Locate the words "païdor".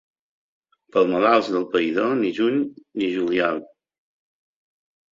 1.77-2.17